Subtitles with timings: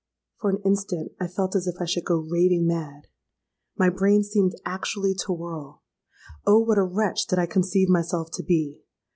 [0.39, 3.05] "For an instant I felt as if I should go raving mad.
[3.77, 5.83] My brain seemed actually to whirl.
[6.43, 6.57] Oh!
[6.57, 8.81] what a wretch did I conceive myself to be!